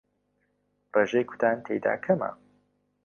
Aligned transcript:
ڕێژەی 0.93 1.27
کوتان 1.29 1.57
تێیدا 1.65 1.93
کەمە 2.03 2.31